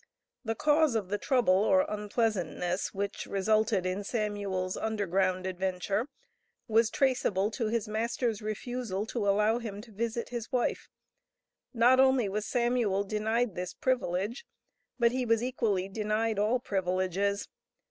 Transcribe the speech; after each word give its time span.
The 0.43 0.55
cause 0.55 0.95
of 0.95 1.09
the 1.09 1.19
trouble 1.19 1.53
or 1.53 1.85
unpleasantness, 1.87 2.91
which 2.91 3.27
resulted 3.27 3.85
in 3.85 4.03
Samuel's 4.03 4.75
Underground 4.75 5.45
adventure, 5.45 6.07
was 6.67 6.89
traceable 6.89 7.51
to 7.51 7.67
his 7.67 7.87
master's 7.87 8.41
refusal 8.41 9.05
to 9.05 9.29
allow 9.29 9.59
him 9.59 9.79
to 9.81 9.91
visit 9.91 10.29
his 10.29 10.51
wife. 10.51 10.89
Not 11.71 11.99
only 11.99 12.27
was 12.27 12.47
Samuel 12.47 13.03
denied 13.03 13.53
this 13.53 13.75
privilege, 13.75 14.43
but 14.97 15.11
he 15.11 15.23
was 15.23 15.43
equally 15.43 15.87
denied 15.87 16.39
all 16.39 16.59
privileges. 16.59 17.47